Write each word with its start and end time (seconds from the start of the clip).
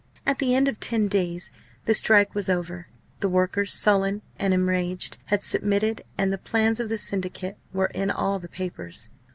At 0.25 0.39
the 0.39 0.55
end 0.55 0.67
of 0.67 0.79
ten 0.79 1.07
days 1.07 1.51
the 1.85 1.93
strike 1.93 2.33
was 2.33 2.49
over; 2.49 2.87
the 3.19 3.29
workers, 3.29 3.71
sullen 3.71 4.23
and 4.39 4.51
enraged, 4.51 5.19
had 5.25 5.43
submitted, 5.43 6.03
and 6.17 6.33
the 6.33 6.39
plans 6.39 6.79
of 6.79 6.89
the 6.89 6.97
Syndicate 6.97 7.59
were 7.71 7.91
in 7.93 8.09
all 8.09 8.39
the 8.39 8.49
papers. 8.49 9.09